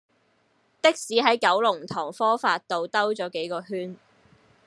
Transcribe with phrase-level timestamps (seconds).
[0.81, 3.95] 的士喺九龍塘科發道兜左幾個圈